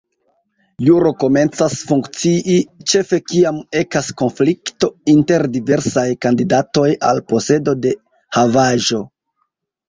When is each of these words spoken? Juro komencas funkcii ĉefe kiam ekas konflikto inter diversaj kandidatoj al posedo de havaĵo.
Juro 0.85 1.09
komencas 1.23 1.73
funkcii 1.89 2.55
ĉefe 2.93 3.19
kiam 3.33 3.59
ekas 3.81 4.07
konflikto 4.21 4.89
inter 5.13 5.45
diversaj 5.59 6.07
kandidatoj 6.27 6.87
al 7.11 7.23
posedo 7.35 7.77
de 7.85 7.95
havaĵo. 8.41 9.05